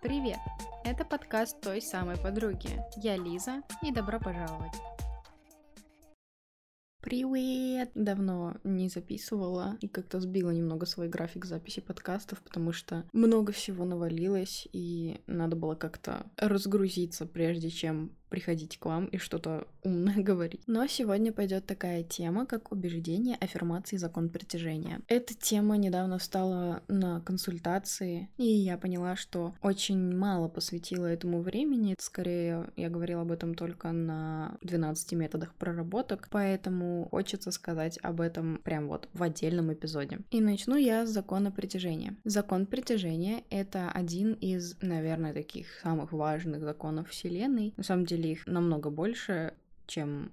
[0.00, 0.38] Привет!
[0.84, 2.68] Это подкаст той самой подруги.
[2.96, 4.72] Я Лиза, и добро пожаловать!
[7.00, 7.90] Привет!
[7.94, 13.84] Давно не записывала и как-то сбила немного свой график записи подкастов, потому что много всего
[13.84, 20.62] навалилось, и надо было как-то разгрузиться, прежде чем приходить к вам и что-то умное говорить.
[20.66, 25.02] Но сегодня пойдет такая тема, как убеждение, аффирмации, закон притяжения.
[25.06, 31.94] Эта тема недавно встала на консультации, и я поняла, что очень мало посвятила этому времени.
[31.98, 38.62] Скорее, я говорила об этом только на 12 методах проработок, поэтому хочется сказать об этом
[38.64, 40.20] прям вот в отдельном эпизоде.
[40.30, 42.16] И начну я с закона притяжения.
[42.24, 47.74] Закон притяжения— это один из, наверное, таких самых важных законов Вселенной.
[47.76, 49.54] На самом деле, их намного больше,
[49.86, 50.32] чем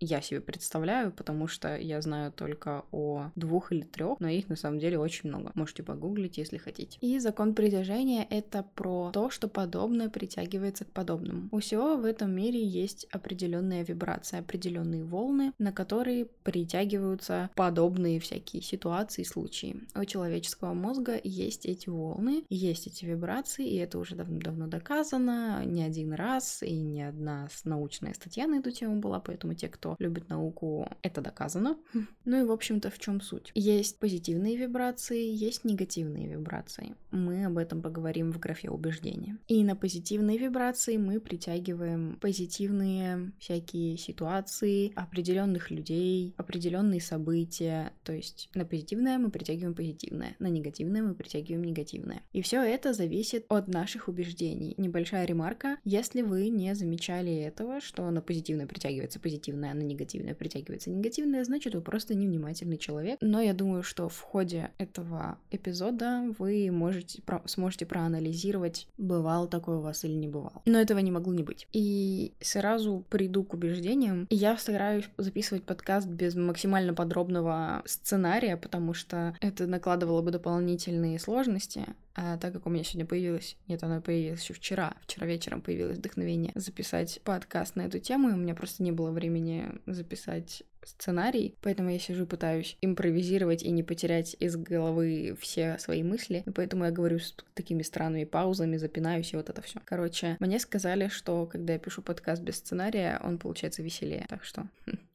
[0.00, 4.56] я себе представляю, потому что я знаю только о двух или трех, но их на
[4.56, 5.50] самом деле очень много.
[5.54, 6.98] Можете погуглить, если хотите.
[7.00, 11.48] И закон притяжения— это про то, что подобное притягивается к подобному.
[11.50, 18.62] У всего в этом мире есть определенная вибрация, определенные волны, на которые притягиваются подобные всякие
[18.62, 19.82] ситуации и случаи.
[19.94, 25.82] У человеческого мозга есть эти волны, есть эти вибрации, и это уже давно-давно доказано, не
[25.82, 30.04] один раз, и не одна научная статья на эту тему была, поэтому те, кто кто
[30.04, 31.76] любит науку, это доказано.
[32.24, 33.50] Ну и, в общем-то, в чем суть?
[33.54, 36.94] Есть позитивные вибрации, есть негативные вибрации.
[37.10, 39.38] Мы об этом поговорим в графе убеждения.
[39.46, 47.92] И на позитивные вибрации мы притягиваем позитивные всякие ситуации, определенных людей, определенные события.
[48.04, 52.22] То есть на позитивное мы притягиваем позитивное, на негативное мы притягиваем негативное.
[52.34, 54.74] И все это зависит от наших убеждений.
[54.76, 60.90] Небольшая ремарка, если вы не замечали этого, что на позитивное притягивается позитивное, на негативное притягивается
[60.90, 63.18] негативное, значит, вы просто невнимательный человек.
[63.20, 69.76] Но я думаю, что в ходе этого эпизода вы можете, про, сможете проанализировать, бывал такой
[69.76, 70.62] у вас или не бывал.
[70.66, 71.66] Но этого не могло не быть.
[71.72, 74.26] И сразу приду к убеждениям.
[74.30, 81.86] Я стараюсь записывать подкаст без максимально подробного сценария, потому что это накладывало бы дополнительные сложности.
[82.20, 85.98] А так как у меня сегодня появилось, нет, оно появилось еще вчера, вчера вечером появилось
[85.98, 91.54] вдохновение записать подкаст на эту тему, и у меня просто не было времени записать сценарий,
[91.60, 96.84] поэтому я сижу пытаюсь импровизировать и не потерять из головы все свои мысли, и поэтому
[96.84, 99.80] я говорю с такими странными паузами, запинаюсь и вот это все.
[99.84, 104.68] Короче, мне сказали, что когда я пишу подкаст без сценария, он получается веселее, так что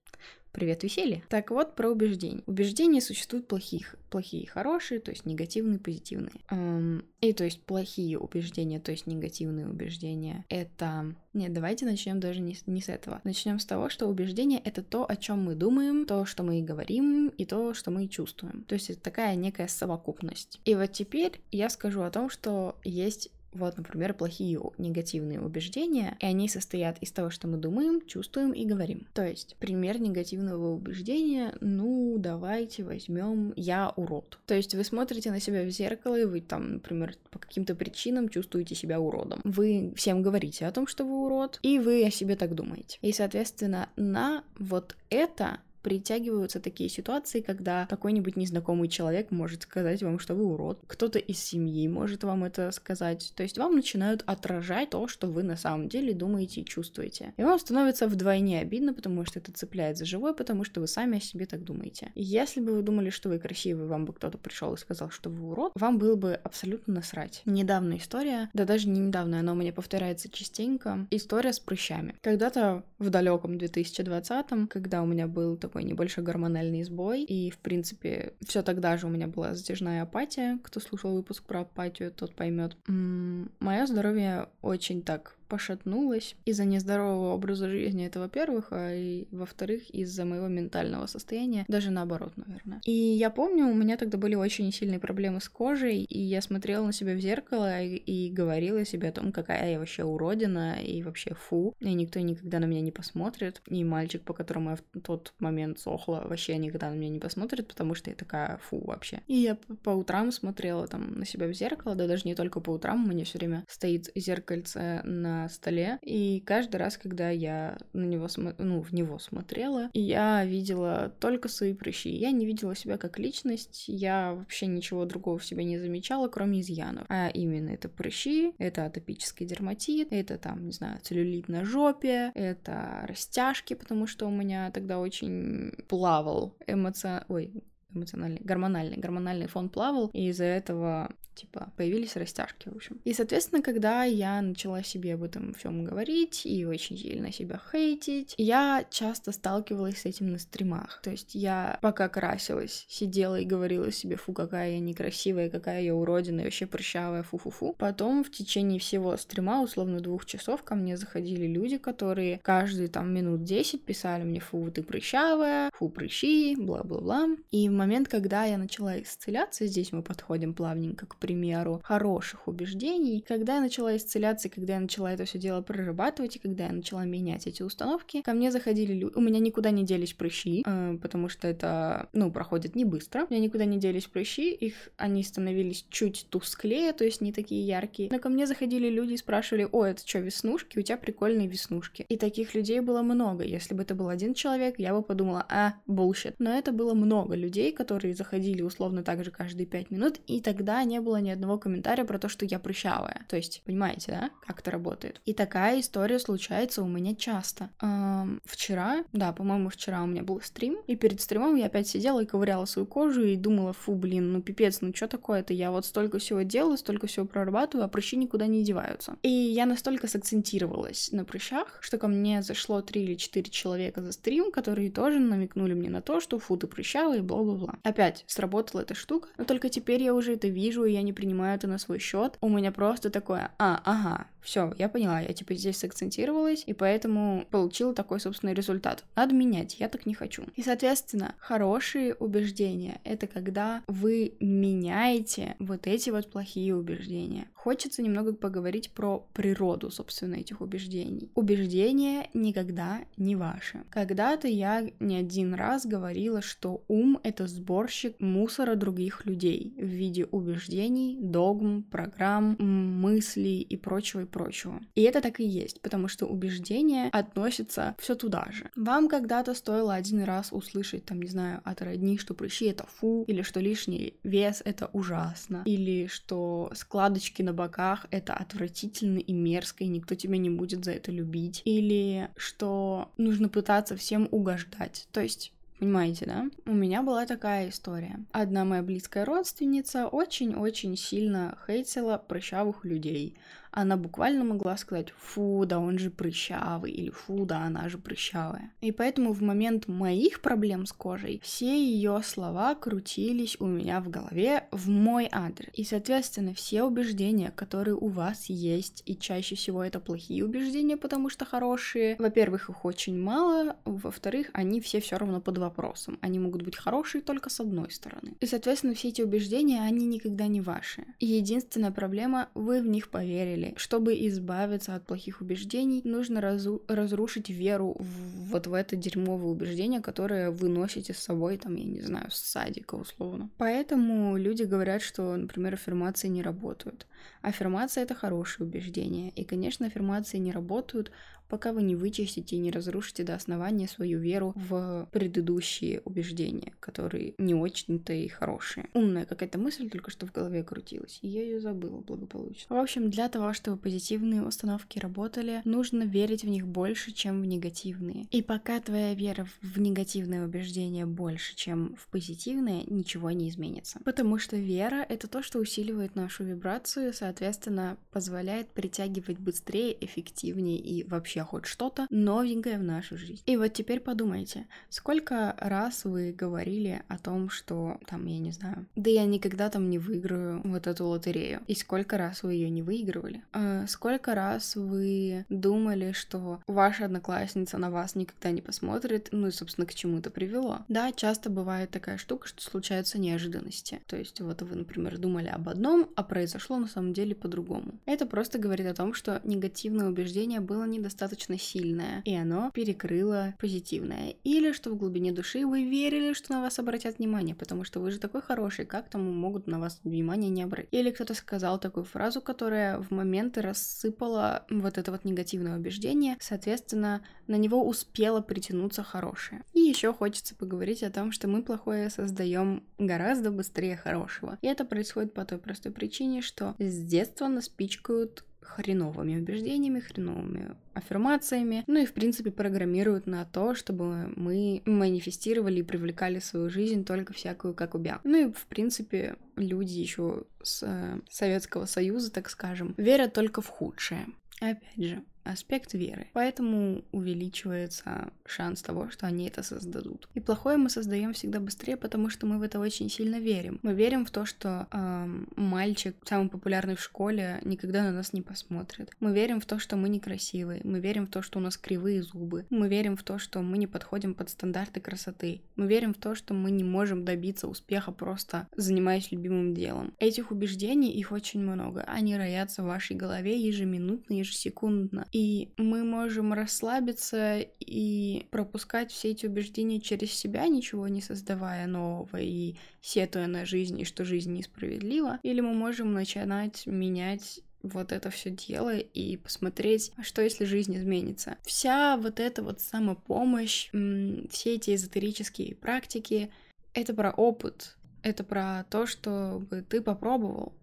[0.53, 1.24] Привет, веселье.
[1.30, 2.44] Так вот, про убеждения.
[2.46, 6.31] Убеждения существуют плохих, плохие и хорошие, то есть негативные, позитивные.
[6.52, 11.16] Эм, и то есть плохие убеждения, то есть негативные убеждения, это...
[11.34, 13.19] Нет, давайте начнем даже не, не с этого.
[13.24, 17.30] Начнем с того, что убеждение это то, о чем мы думаем, то, что мы говорим,
[17.30, 18.64] и то, что мы чувствуем.
[18.68, 20.62] То есть это такая некая совокупность.
[20.66, 26.25] И вот теперь я скажу о том, что есть вот, например, плохие негативные убеждения, и
[26.25, 29.08] они состоят из того, что мы думаем, чувствуем и говорим.
[29.14, 34.40] То есть, пример негативного убеждения, ну, давайте возьмем «я урод».
[34.46, 38.30] То есть, вы смотрите на себя в зеркало, и вы там, например, по каким-то причинам
[38.30, 39.41] чувствуете себя уродом.
[39.44, 42.97] Вы всем говорите о том, что вы урод, и вы о себе так думаете.
[43.02, 50.17] И, соответственно, на вот это притягиваются такие ситуации, когда какой-нибудь незнакомый человек может сказать вам,
[50.17, 54.89] что вы урод, кто-то из семьи может вам это сказать, то есть вам начинают отражать
[54.89, 57.33] то, что вы на самом деле думаете и чувствуете.
[57.38, 61.17] И вам становится вдвойне обидно, потому что это цепляет за живое, потому что вы сами
[61.17, 62.11] о себе так думаете.
[62.16, 65.51] если бы вы думали, что вы красивый, вам бы кто-то пришел и сказал, что вы
[65.51, 67.41] урод, вам было бы абсолютно насрать.
[67.45, 72.16] Недавняя история, да даже не недавно, она у меня повторяется частенько, история с прыщами.
[72.22, 77.57] Когда-то в далеком 2020, когда у меня был такой такой небольшой гормональный сбой, и, в
[77.57, 80.59] принципе, все тогда же у меня была затяжная апатия.
[80.63, 82.78] Кто слушал выпуск про апатию, тот поймет.
[82.88, 90.25] Мое здоровье очень так пошатнулась из-за нездорового образа жизни, это во-первых, а и во-вторых, из-за
[90.25, 92.81] моего ментального состояния, даже наоборот, наверное.
[92.86, 96.88] И я помню, у меня тогда были очень сильные проблемы с кожей, и я смотрела
[96.88, 101.03] на себя в зеркало и, и говорила себе о том, какая я вообще уродина, и
[101.03, 105.02] вообще фу, и никто никогда на меня не посмотрит, и мальчик, по которому я в
[105.02, 109.22] тот момент сохла, вообще никогда на меня не посмотрит, потому что я такая фу вообще.
[109.28, 112.72] И я по утрам смотрела там на себя в зеркало, да даже не только по
[112.72, 118.05] утрам, у меня все время стоит зеркальце на столе, и каждый раз, когда я на
[118.05, 118.53] него, смо...
[118.57, 122.09] ну, в него смотрела, я видела только свои прыщи.
[122.09, 126.61] Я не видела себя как личность, я вообще ничего другого в себе не замечала, кроме
[126.61, 127.05] изъянов.
[127.09, 133.05] А именно это прыщи, это атопический дерматит, это там, не знаю, целлюлит на жопе, это
[133.07, 137.25] растяжки, потому что у меня тогда очень плавал эмоционально...
[137.29, 137.51] Ой,
[137.96, 143.00] эмоциональный, гормональный, гормональный фон плавал, и из-за этого типа, появились растяжки, в общем.
[143.03, 148.34] И, соответственно, когда я начала себе об этом всем говорить и очень сильно себя хейтить,
[148.38, 151.02] я часто сталкивалась с этим на стримах.
[151.03, 155.96] То есть я, пока красилась, сидела и говорила себе, фу, какая я некрасивая, какая я
[155.96, 157.76] уродина, и вообще прыщавая, фу-фу-фу.
[157.78, 163.14] Потом в течение всего стрима, условно двух часов, ко мне заходили люди, которые каждые там
[163.14, 167.28] минут 10 писали мне, фу, ты прыщавая, фу, прыщи, бла-бла-бла.
[167.52, 173.23] И в момент, когда я начала исцеляться, здесь мы подходим плавненько к примеру, хороших убеждений.
[173.25, 177.05] Когда я начала исцеляться, когда я начала это все дело прорабатывать, и когда я начала
[177.05, 179.14] менять эти установки, ко мне заходили люди.
[179.16, 183.25] У меня никуда не делись прыщи, э, потому что это, ну, проходит не быстро.
[183.29, 187.66] У меня никуда не делись прыщи, их они становились чуть тусклее, то есть не такие
[187.66, 188.09] яркие.
[188.11, 190.78] Но ко мне заходили люди и спрашивали, о, это что, веснушки?
[190.78, 192.05] У тебя прикольные веснушки.
[192.09, 193.46] И таких людей было много.
[193.46, 196.35] Если бы это был один человек, я бы подумала, а, bullshit.
[196.40, 200.84] Но это было много людей, которые заходили условно так же каждые пять минут, и тогда
[200.84, 203.25] не было было ни одного комментария про то, что я прыщавая.
[203.29, 205.21] То есть, понимаете, да, как это работает.
[205.25, 207.69] И такая история случается у меня часто.
[207.81, 212.23] Эм, вчера, да, по-моему, вчера у меня был стрим, и перед стримом я опять сидела
[212.23, 215.53] и ковыряла свою кожу и думала, фу, блин, ну пипец, ну что такое-то?
[215.53, 219.15] Я вот столько всего делаю, столько всего прорабатываю, а прыщи никуда не деваются.
[219.21, 224.13] И я настолько сакцентировалась на прыщах, что ко мне зашло три или четыре человека за
[224.13, 227.75] стрим, которые тоже намекнули мне на то, что фу, ты прыщавая и бла-бла-бла.
[227.83, 231.55] Опять сработала эта штука, но только теперь я уже это вижу, и я не принимаю
[231.55, 232.38] это на свой счет.
[232.41, 237.46] У меня просто такое, а, ага, все, я поняла, я типа здесь сакцентировалась, и поэтому
[237.50, 239.03] получила такой, собственный результат.
[239.16, 240.44] Надо менять, я так не хочу.
[240.55, 247.47] И, соответственно, хорошие убеждения— это когда вы меняете вот эти вот плохие убеждения.
[247.63, 251.31] Хочется немного поговорить про природу, собственно, этих убеждений.
[251.33, 253.85] Убеждения никогда не ваши.
[253.89, 260.25] Когда-то я не один раз говорила, что ум— это сборщик мусора других людей в виде
[260.25, 264.81] убеждений, догм, программ, мыслей и прочего и прочего.
[264.95, 268.71] И это так и есть, потому что убеждения относятся все туда же.
[268.75, 273.24] Вам когда-то стоило один раз услышать, там, не знаю, от родни, что прыщи это фу,
[273.25, 279.84] или что лишний вес это ужасно, или что складочки на боках это отвратительно и мерзко,
[279.84, 285.08] и никто тебя не будет за это любить, или что нужно пытаться всем угождать.
[285.12, 286.46] То есть Понимаете, да?
[286.65, 288.20] У меня была такая история.
[288.32, 293.36] Одна моя близкая родственница очень-очень сильно хейтила прыщавых людей
[293.74, 298.72] она буквально могла сказать «фу, да он же прыщавый» или «фу, да она же прыщавая».
[298.81, 304.10] И поэтому в момент моих проблем с кожей все ее слова крутились у меня в
[304.10, 305.70] голове в мой адрес.
[305.74, 311.29] И, соответственно, все убеждения, которые у вас есть, и чаще всего это плохие убеждения, потому
[311.29, 316.20] что хорошие, во-первых, их очень мало, во-вторых, они все все равно под вопросом.
[316.22, 318.36] Они могут быть хорошие только с одной стороны.
[318.39, 321.05] И, соответственно, все эти убеждения, они никогда не ваши.
[321.20, 323.77] И единственная проблема, вы в них поверили поверили.
[323.77, 330.01] Чтобы избавиться от плохих убеждений, нужно разу- разрушить веру в, вот в это дерьмовое убеждение,
[330.01, 333.50] которое вы носите с собой, там, я не знаю, с садика условно.
[333.57, 337.07] Поэтому люди говорят, что, например, аффирмации не работают.
[337.41, 339.29] Аффирмация— это хорошее убеждение.
[339.29, 341.12] И, конечно, аффирмации не работают,
[341.53, 347.36] пока вы не вычистите и не разрушите до основания свою веру в предыдущие убеждения, которые
[347.38, 348.89] не очень-то и хорошие.
[348.96, 352.75] Умная какая-то мысль только что в голове крутилась, и я ее забыла благополучно.
[352.75, 357.46] В общем, для того, чтобы позитивные установки работали, нужно верить в них больше, чем в
[357.46, 358.25] негативные.
[358.32, 364.00] И пока твоя вера в негативные убеждения больше, чем в позитивные, ничего не изменится.
[364.04, 371.04] Потому что вера— это то, что усиливает нашу вибрацию, соответственно, позволяет притягивать быстрее, эффективнее и
[371.04, 373.42] вообще хоть что-то новенькое в нашу жизнь.
[373.46, 378.86] И вот теперь подумайте, сколько раз вы говорили о том, что там, я не знаю,
[378.96, 381.62] да я никогда там не выиграю вот эту лотерею.
[381.68, 383.44] И сколько раз вы ее не выигрывали?
[383.52, 389.52] А сколько раз вы думали, что ваша одноклассница на вас никогда не посмотрит, ну и,
[389.52, 390.80] собственно, к чему это привело?
[390.88, 394.02] Да, часто бывает такая штука, что случаются неожиданности.
[394.08, 397.94] То есть вот вы, например, думали об одном, а произошло на самом деле по-другому.
[398.06, 403.56] Это просто говорит о том, что негативное убеждение было недостаточно достаточно сильное, и оно перекрыло
[403.60, 404.36] позитивное.
[404.44, 408.12] Или что в глубине души вы верили, что на вас обратят внимание, потому что вы
[408.12, 410.90] же такой хороший, как там могут на вас внимание не обратить.
[410.92, 417.25] Или кто-то сказал такую фразу, которая в моменты рассыпала вот это вот негативное убеждение, соответственно,
[417.48, 419.63] на него успело притянуться хорошее.
[419.74, 424.60] И еще хочется поговорить о том, что мы плохое создаем гораздо быстрее хорошего.
[424.62, 430.75] И это происходит по той простой причине, что с детства нас пичкают хреновыми убеждениями, хреновыми
[430.93, 436.70] аффирмациями, ну и, в принципе, программируют на то, чтобы мы манифестировали и привлекали в свою
[436.70, 438.20] жизнь только всякую как убя.
[438.24, 443.67] Ну и, в принципе, люди еще с э, Советского Союза, так скажем, верят только в
[443.67, 444.27] худшее.
[444.60, 446.28] Опять же, аспект веры.
[446.34, 450.28] Поэтому увеличивается шанс того, что они это создадут.
[450.34, 453.80] И плохое мы создаем всегда быстрее, потому что мы в это очень сильно верим.
[453.84, 458.42] Мы верим в то, что эм, мальчик, самый популярный в школе, никогда на нас не
[458.42, 459.12] посмотрит.
[459.20, 460.82] Мы верим в то, что мы некрасивые.
[460.84, 462.66] Мы верим в то, что у нас кривые зубы.
[462.70, 465.62] Мы верим в то, что мы не подходим под стандарты красоты.
[465.76, 470.14] Мы верим в то, что мы не можем добиться успеха просто занимаясь любимым делом.
[470.20, 472.02] Этих убеждений, их очень много.
[472.02, 475.28] Они роятся в вашей голове ежеминутно, ежесекундно.
[475.34, 482.38] И мы можем расслабиться и пропускать все эти убеждения через себя, ничего не создавая нового
[482.38, 485.40] и сетуя на жизнь, и что жизнь несправедлива.
[485.42, 490.96] Или мы можем начинать менять вот это все дело и посмотреть, а что если жизнь
[490.96, 491.58] изменится.
[491.63, 496.52] Вся вот эта вот самопомощь, все эти эзотерические практики,
[496.94, 500.74] это про опыт, это про то, чтобы ты попробовал,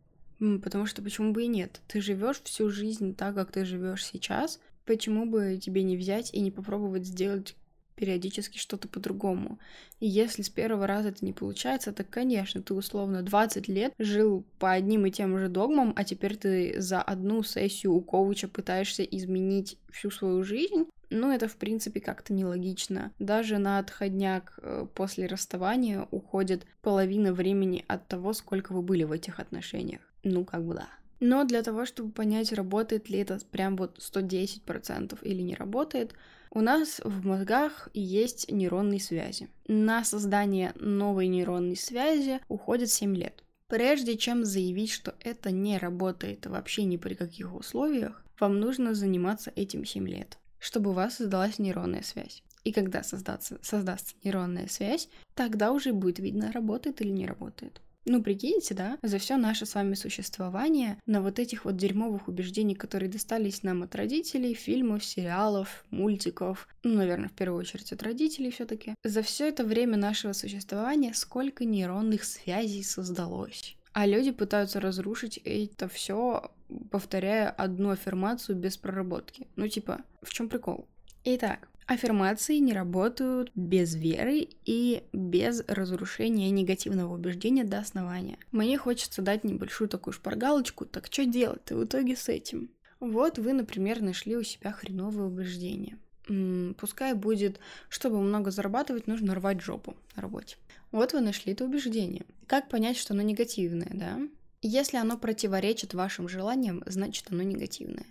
[0.63, 1.81] Потому что почему бы и нет?
[1.87, 4.59] Ты живешь всю жизнь так, как ты живешь сейчас.
[4.87, 7.55] Почему бы тебе не взять и не попробовать сделать
[8.01, 9.59] периодически что-то по-другому.
[10.01, 14.43] И если с первого раза это не получается, то, конечно, ты условно 20 лет жил
[14.59, 19.03] по одним и тем же догмам, а теперь ты за одну сессию у коуча пытаешься
[19.03, 20.87] изменить всю свою жизнь.
[21.11, 23.13] Ну, это, в принципе, как-то нелогично.
[23.19, 29.13] Даже на отходняк э, после расставания уходит половина времени от того, сколько вы были в
[29.13, 30.01] этих отношениях.
[30.23, 30.89] Ну, как бы да.
[31.21, 36.15] Но для того, чтобы понять, работает ли это прям вот 110% или не работает,
[36.51, 39.49] у нас в мозгах есть нейронные связи.
[39.69, 43.45] На создание новой нейронной связи уходит 7 лет.
[43.69, 49.53] Прежде чем заявить, что это не работает вообще ни при каких условиях, вам нужно заниматься
[49.55, 52.43] этим 7 лет, чтобы у вас создалась нейронная связь.
[52.65, 57.81] И когда создаться, создастся нейронная связь, тогда уже будет видно, работает или не работает.
[58.07, 62.75] Ну, прикиньте, да, за все наше с вами существование на вот этих вот дерьмовых убеждений,
[62.75, 68.51] которые достались нам от родителей, фильмов, сериалов, мультиков, ну, наверное, в первую очередь от родителей
[68.51, 68.95] все-таки.
[69.05, 73.77] За все это время нашего существования сколько нейронных связей создалось.
[73.93, 76.51] А люди пытаются разрушить это все,
[76.91, 79.49] повторяя одну аффирмацию без проработки.
[79.57, 80.87] Ну, типа, в чем прикол?
[81.25, 88.39] Итак, Аффирмации не работают без веры и без разрушения негативного убеждения до основания.
[88.53, 92.71] Мне хочется дать небольшую такую шпаргалочку, так что делать-то в итоге с этим?
[93.01, 95.99] Вот вы, например, нашли у себя хреновое убеждение.
[96.29, 97.59] М-м, пускай будет,
[97.89, 100.57] чтобы много зарабатывать, нужно рвать жопу на работе.
[100.93, 102.25] Вот вы нашли это убеждение.
[102.47, 104.21] Как понять, что оно негативное, да?
[104.63, 108.07] Если оно противоречит вашим желаниям, значит оно негативное.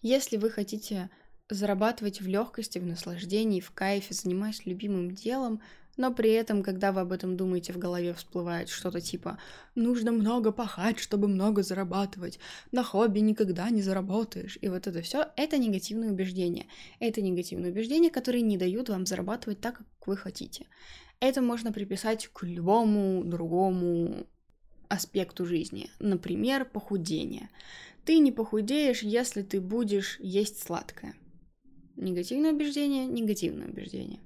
[0.00, 1.10] Если вы хотите
[1.54, 5.60] зарабатывать в легкости, в наслаждении, в кайфе, занимаясь любимым делом,
[5.96, 9.38] но при этом, когда вы об этом думаете, в голове всплывает что-то типа
[9.74, 12.38] «нужно много пахать, чтобы много зарабатывать»,
[12.70, 16.66] «на хобби никогда не заработаешь», и вот это все это негативные убеждения.
[16.98, 20.66] Это негативные убеждения, которые не дают вам зарабатывать так, как вы хотите.
[21.20, 24.26] Это можно приписать к любому другому
[24.88, 25.90] аспекту жизни.
[26.00, 27.48] Например, похудение.
[28.04, 31.14] Ты не похудеешь, если ты будешь есть сладкое.
[31.96, 34.20] Негативное убеждение, негативное убеждение.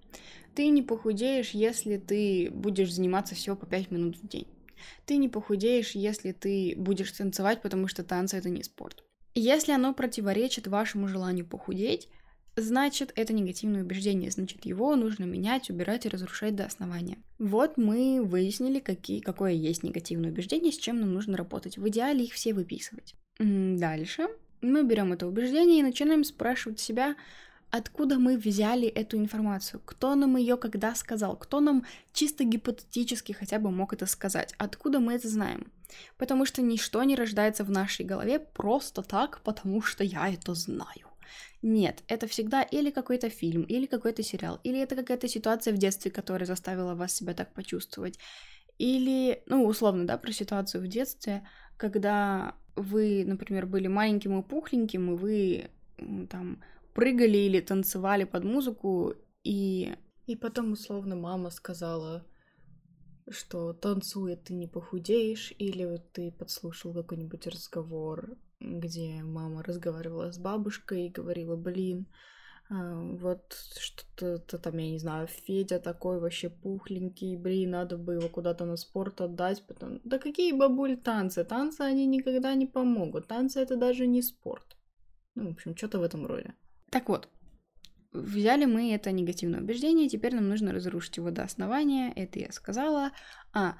[0.54, 4.46] Ты не похудеешь, если ты будешь заниматься всего по 5 минут в день.
[5.04, 9.04] Ты не похудеешь, если ты будешь танцевать, потому что танцы это не спорт.
[9.34, 12.08] Если оно противоречит вашему желанию похудеть,
[12.56, 17.18] значит это негативное убеждение, значит его нужно менять, убирать и разрушать до основания.
[17.38, 21.76] Вот мы выяснили, какие, какое есть негативное убеждение, с чем нам нужно работать.
[21.76, 23.14] В идеале их все выписывать.
[23.38, 24.28] Дальше
[24.62, 27.14] мы берем это убеждение и начинаем спрашивать себя,
[27.70, 33.58] откуда мы взяли эту информацию, кто нам ее когда сказал, кто нам чисто гипотетически хотя
[33.58, 35.72] бы мог это сказать, откуда мы это знаем.
[36.16, 41.08] Потому что ничто не рождается в нашей голове просто так, потому что я это знаю.
[41.62, 46.10] Нет, это всегда или какой-то фильм, или какой-то сериал, или это какая-то ситуация в детстве,
[46.10, 48.18] которая заставила вас себя так почувствовать.
[48.78, 51.46] Или, ну, условно, да, про ситуацию в детстве,
[51.76, 55.70] когда вы, например, были маленьким и пухленьким, и вы
[56.28, 56.62] там
[56.96, 59.94] прыгали или танцевали под музыку, и...
[60.26, 62.26] И потом, условно, мама сказала,
[63.28, 71.06] что танцуя ты не похудеешь, или ты подслушал какой-нибудь разговор, где мама разговаривала с бабушкой
[71.06, 72.08] и говорила, блин,
[72.68, 78.28] а, вот что-то там, я не знаю, Федя такой вообще пухленький, блин, надо бы его
[78.28, 83.60] куда-то на спорт отдать, потом, да какие бабуль танцы, танцы они никогда не помогут, танцы
[83.60, 84.76] это даже не спорт.
[85.34, 86.54] Ну, в общем, что-то в этом роде.
[86.90, 87.28] Так вот,
[88.12, 93.12] взяли мы это негативное убеждение, теперь нам нужно разрушить его до основания, это я сказала.
[93.52, 93.76] А,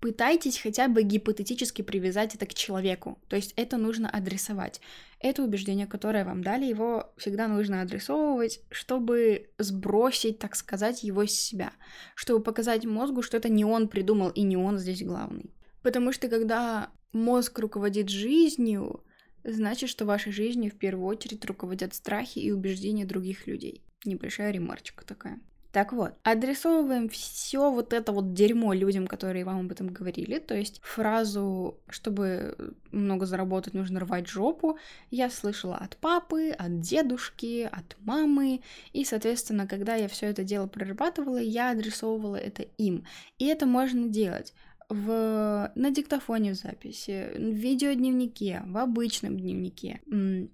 [0.00, 3.18] пытайтесь хотя бы гипотетически привязать это к человеку.
[3.28, 4.82] То есть это нужно адресовать.
[5.18, 11.30] Это убеждение, которое вам дали, его всегда нужно адресовывать, чтобы сбросить, так сказать, его с
[11.30, 11.72] себя.
[12.14, 15.54] Чтобы показать мозгу, что это не он придумал и не он здесь главный.
[15.82, 19.04] Потому что когда мозг руководит жизнью,
[19.44, 23.82] значит, что вашей жизнью в первую очередь руководят страхи и убеждения других людей.
[24.04, 25.40] Небольшая ремарочка такая.
[25.74, 30.38] Так вот, адресовываем все вот это вот дерьмо людям, которые вам об этом говорили.
[30.38, 34.78] То есть фразу, чтобы много заработать, нужно рвать жопу,
[35.10, 38.60] я слышала от папы, от дедушки, от мамы.
[38.92, 43.04] И, соответственно, когда я все это дело прорабатывала, я адресовывала это им.
[43.38, 44.54] И это можно делать
[44.88, 50.00] в, на диктофоне в записи, в видеодневнике, в обычном дневнике.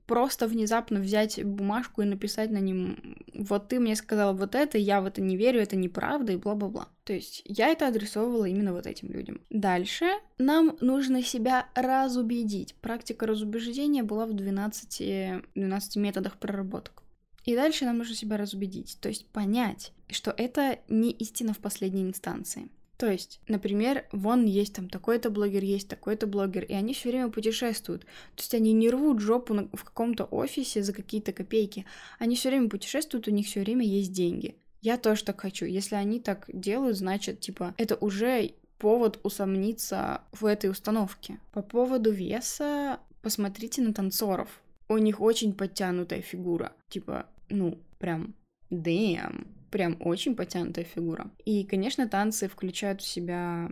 [0.07, 5.01] Просто внезапно взять бумажку и написать на нем «Вот ты мне сказал вот это, я
[5.01, 6.89] в это не верю, это неправда» и бла-бла-бла.
[7.05, 9.41] То есть я это адресовывала именно вот этим людям.
[9.51, 10.07] Дальше
[10.39, 12.75] нам нужно себя разубедить.
[12.77, 17.03] Практика разубеждения была в 12, 12 методах проработок.
[17.45, 22.03] И дальше нам нужно себя разубедить, то есть понять, что это не истина в последней
[22.03, 22.69] инстанции.
[23.01, 27.31] То есть, например, вон есть там такой-то блогер, есть такой-то блогер, и они все время
[27.31, 28.03] путешествуют.
[28.03, 31.87] То есть они не рвут жопу на, в каком-то офисе за какие-то копейки.
[32.19, 34.55] Они все время путешествуют, у них все время есть деньги.
[34.83, 35.65] Я тоже так хочу.
[35.65, 41.39] Если они так делают, значит, типа, это уже повод усомниться в этой установке.
[41.53, 44.61] По поводу веса, посмотрите на танцоров.
[44.91, 46.75] У них очень подтянутая фигура.
[46.91, 48.35] Типа, ну, прям,
[48.71, 51.31] damn прям очень потянутая фигура.
[51.45, 53.71] И, конечно, танцы включают в себя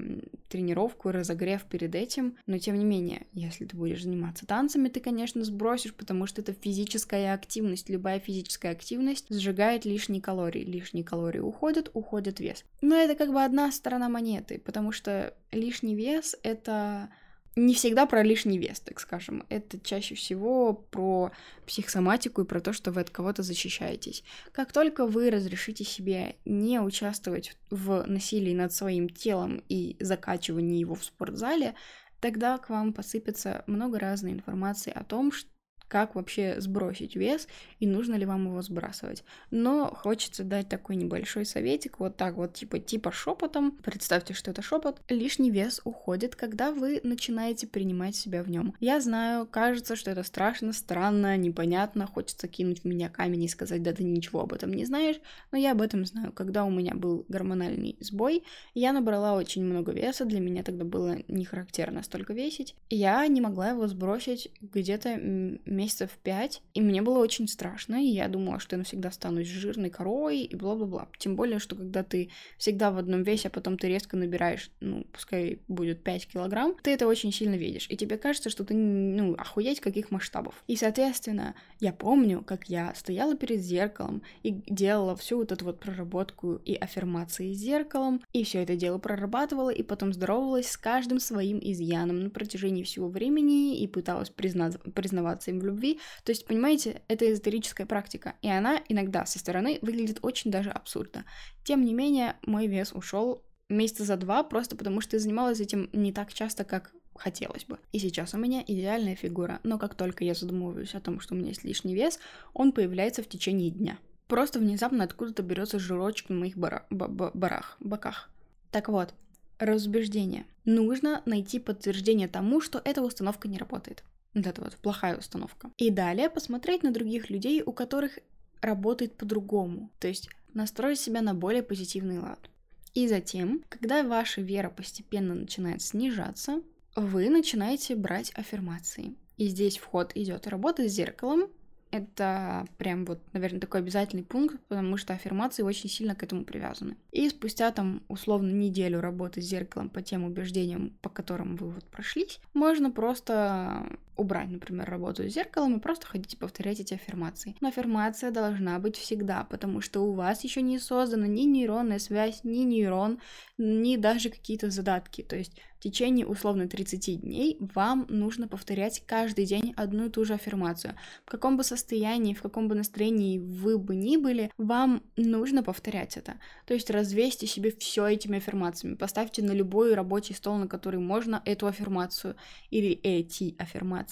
[0.48, 5.44] тренировку разогрев перед этим, но тем не менее, если ты будешь заниматься танцами, ты, конечно,
[5.44, 7.90] сбросишь, потому что это физическая активность.
[7.90, 10.64] Любая физическая активность сжигает лишние калории.
[10.64, 12.64] Лишние калории уходят, уходит вес.
[12.80, 17.10] Но это как бы одна сторона монеты, потому что лишний вес— это
[17.58, 19.44] не всегда про лишний вес, так скажем.
[19.48, 21.32] Это чаще всего про
[21.66, 24.24] психосоматику и про то, что вы от кого-то защищаетесь.
[24.52, 30.94] Как только вы разрешите себе не участвовать в насилии над своим телом и закачивании его
[30.94, 31.74] в спортзале,
[32.20, 35.50] тогда к вам посыпется много разной информации о том, что
[35.88, 37.48] как вообще сбросить вес
[37.80, 39.24] и нужно ли вам его сбрасывать.
[39.50, 43.72] Но хочется дать такой небольшой советик, вот так вот, типа, типа шепотом.
[43.82, 45.00] Представьте, что это шепот.
[45.08, 48.74] Лишний вес уходит, когда вы начинаете принимать себя в нем.
[48.80, 53.82] Я знаю, кажется, что это страшно, странно, непонятно, хочется кинуть в меня камень и сказать,
[53.82, 55.16] да ты ничего об этом не знаешь,
[55.50, 56.32] но я об этом знаю.
[56.32, 61.18] Когда у меня был гормональный сбой, я набрала очень много веса, для меня тогда было
[61.28, 62.74] не характерно столько весить.
[62.90, 68.28] Я не могла его сбросить где-то месяцев пять, и мне было очень страшно, и я
[68.28, 71.08] думала, что я навсегда стану жирной коровой и бла-бла-бла.
[71.18, 75.06] Тем более, что когда ты всегда в одном весе, а потом ты резко набираешь, ну,
[75.12, 79.34] пускай будет 5 килограмм, ты это очень сильно видишь, и тебе кажется, что ты, ну,
[79.34, 80.62] охуеть каких масштабов.
[80.66, 85.80] И, соответственно, я помню, как я стояла перед зеркалом и делала всю вот эту вот
[85.80, 91.20] проработку и аффирмации с зеркалом, и все это дело прорабатывала, и потом здоровалась с каждым
[91.20, 96.00] своим изъяном на протяжении всего времени и пыталась признаваться им в любви.
[96.24, 101.24] То есть, понимаете, это эзотерическая практика, и она иногда со стороны выглядит очень даже абсурдно.
[101.64, 105.90] Тем не менее, мой вес ушел месяца за два, просто потому что я занималась этим
[105.92, 107.78] не так часто, как хотелось бы.
[107.92, 111.38] И сейчас у меня идеальная фигура, но как только я задумываюсь о том, что у
[111.38, 112.18] меня есть лишний вес,
[112.54, 113.98] он появляется в течение дня.
[114.26, 118.30] Просто внезапно откуда-то берется жирочек на моих бара- барах, боках.
[118.70, 119.14] Так вот,
[119.58, 120.46] разубеждение.
[120.64, 124.04] Нужно найти подтверждение тому, что эта установка не работает.
[124.34, 125.70] Вот это вот плохая установка.
[125.78, 128.18] И далее посмотреть на других людей, у которых
[128.60, 129.90] работает по-другому.
[130.00, 132.50] То есть настроить себя на более позитивный лад.
[132.94, 136.62] И затем, когда ваша вера постепенно начинает снижаться,
[136.96, 139.14] вы начинаете брать аффирмации.
[139.36, 141.48] И здесь вход идет работа с зеркалом.
[141.90, 146.96] Это прям вот, наверное, такой обязательный пункт, потому что аффирмации очень сильно к этому привязаны.
[147.12, 151.84] И спустя там условно неделю работы с зеркалом по тем убеждениям, по которым вы вот
[151.84, 153.86] прошлись, можно просто
[154.18, 157.54] убрать, например, работу с зеркалом и просто ходить и повторять эти аффирмации.
[157.60, 162.44] Но аффирмация должна быть всегда, потому что у вас еще не создана ни нейронная связь,
[162.44, 163.20] ни нейрон,
[163.56, 165.22] ни даже какие-то задатки.
[165.22, 170.24] То есть в течение условно 30 дней вам нужно повторять каждый день одну и ту
[170.24, 170.94] же аффирмацию.
[171.24, 176.16] В каком бы состоянии, в каком бы настроении вы бы ни были, вам нужно повторять
[176.16, 176.40] это.
[176.66, 178.96] То есть развесьте себе все этими аффирмациями.
[178.96, 182.34] Поставьте на любой рабочий стол, на который можно эту аффирмацию
[182.70, 184.07] или эти аффирмации.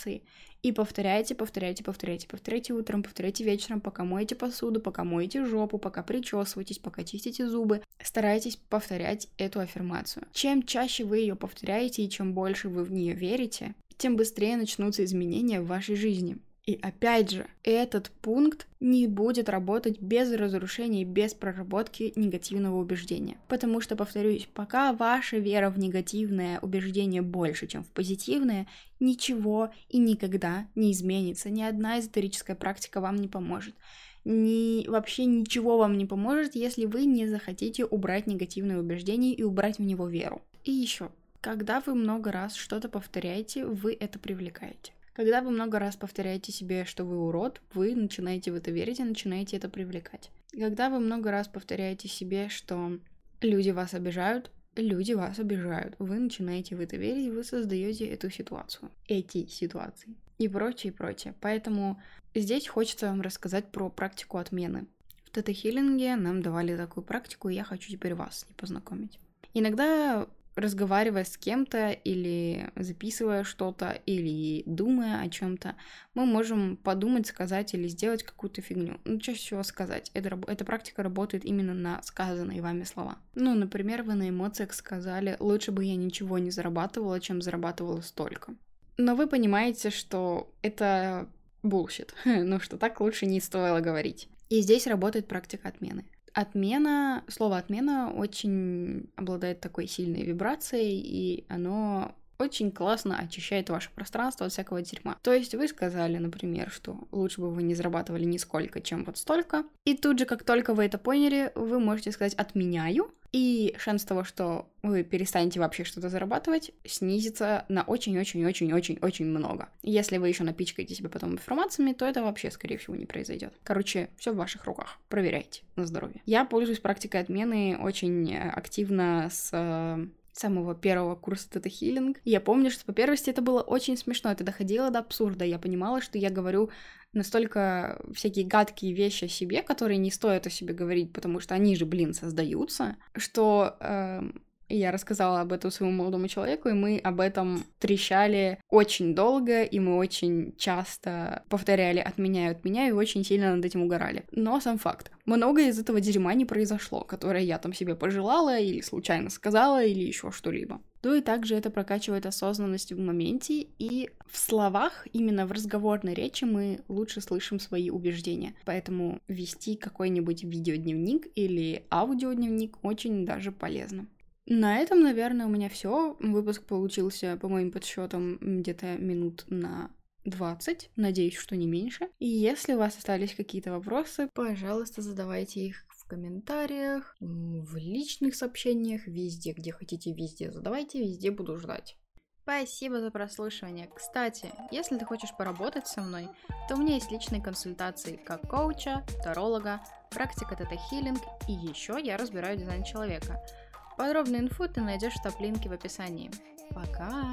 [0.62, 6.02] И повторяйте, повторяйте, повторяйте, повторяйте утром, повторяйте вечером, пока моете посуду, пока моете жопу, пока
[6.02, 7.82] причесываетесь, пока чистите зубы.
[8.02, 10.26] Старайтесь повторять эту аффирмацию.
[10.32, 15.04] Чем чаще вы ее повторяете и чем больше вы в нее верите, тем быстрее начнутся
[15.04, 16.38] изменения в вашей жизни.
[16.66, 23.36] И опять же, этот пункт не будет работать без разрушения без проработки негативного убеждения.
[23.46, 28.66] Потому что, повторюсь, пока ваша вера в негативное убеждение больше, чем в позитивное,
[28.98, 31.50] ничего и никогда не изменится.
[31.50, 33.76] Ни одна эзотерическая практика вам не поможет.
[34.24, 39.78] Ни, вообще ничего вам не поможет, если вы не захотите убрать негативное убеждение и убрать
[39.78, 40.42] в него веру.
[40.64, 44.95] И еще, когда вы много раз что-то повторяете, вы это привлекаете.
[45.16, 49.02] Когда вы много раз повторяете себе, что вы урод, вы начинаете в это верить и
[49.02, 50.30] начинаете это привлекать.
[50.52, 52.98] Когда вы много раз повторяете себе, что
[53.40, 55.94] люди вас обижают, люди вас обижают.
[55.98, 61.32] Вы начинаете в это верить, вы создаете эту ситуацию, эти ситуации и прочее, и прочее.
[61.40, 61.98] Поэтому
[62.34, 64.86] здесь хочется вам рассказать про практику отмены.
[65.24, 69.18] В тета-хиллинге нам давали такую практику, и я хочу теперь вас не познакомить.
[69.54, 75.76] Иногда разговаривая с кем-то или записывая что-то, или думая о чем-то,
[76.14, 78.98] мы можем подумать, сказать или сделать какую-то фигню.
[79.04, 80.10] Ну, чаще всего сказать.
[80.14, 83.18] Это, эта практика работает именно на сказанные вами слова.
[83.34, 88.54] Ну, например, вы на эмоциях сказали, лучше бы я ничего не зарабатывала, чем зарабатывала столько.
[88.96, 91.28] Но вы понимаете, что это
[91.62, 94.28] bullshit, ну что так лучше не стоило говорить.
[94.48, 96.04] И здесь работает практика отмены.
[96.36, 104.46] Отмена, слово отмена очень обладает такой сильной вибрацией, и оно очень классно очищает ваше пространство
[104.46, 105.16] от всякого дерьма.
[105.22, 109.64] То есть вы сказали, например, что лучше бы вы не зарабатывали нисколько, чем вот столько.
[109.84, 114.24] И тут же, как только вы это поняли, вы можете сказать «отменяю», и шанс того,
[114.24, 119.68] что вы перестанете вообще что-то зарабатывать, снизится на очень-очень-очень-очень-очень много.
[119.82, 123.52] Если вы еще напичкаете себя потом информациями, то это вообще, скорее всего, не произойдет.
[123.62, 124.98] Короче, все в ваших руках.
[125.10, 126.22] Проверяйте на здоровье.
[126.24, 130.06] Я пользуюсь практикой отмены очень активно с э,
[130.38, 132.20] самого первого курса Тета Хиллинг.
[132.24, 135.44] Я помню, что по первости это было очень смешно, это доходило до абсурда.
[135.44, 136.70] Я понимала, что я говорю
[137.12, 141.74] настолько всякие гадкие вещи о себе, которые не стоит о себе говорить, потому что они
[141.76, 144.22] же, блин, создаются, что э,
[144.68, 149.78] я рассказала об этом своему молодому человеку, и мы об этом трещали очень долго, и
[149.78, 154.24] мы очень часто повторяли «отменяю, отменяю», и очень сильно над этим угорали.
[154.32, 155.10] Но сам факт.
[155.24, 160.02] Многое из этого дерьма не произошло, которое я там себе пожелала, или случайно сказала, или
[160.02, 160.80] еще что-либо.
[161.02, 166.44] Ну и также это прокачивает осознанность в моменте, и в словах, именно в разговорной речи
[166.44, 168.54] мы лучше слышим свои убеждения.
[168.64, 174.06] Поэтому вести какой-нибудь видеодневник или аудиодневник очень даже полезно.
[174.46, 176.16] На этом, наверное, у меня все.
[176.20, 179.90] Выпуск получился, по моим подсчетам, где-то минут на
[180.24, 180.90] 20.
[180.94, 182.08] Надеюсь, что не меньше.
[182.20, 189.06] И если у вас остались какие-то вопросы, пожалуйста, задавайте их в комментариях, в личных сообщениях,
[189.08, 191.96] везде, где хотите, везде задавайте, везде буду ждать.
[192.42, 193.88] Спасибо за прослушивание.
[193.92, 196.28] Кстати, если ты хочешь поработать со мной,
[196.68, 199.80] то у меня есть личные консультации как коуча, таролога,
[200.12, 203.42] практика тета-хиллинг и еще я разбираю дизайн человека–
[203.96, 206.30] Подробную инфу ты найдешь в топ-линке в описании.
[206.70, 207.24] Пока!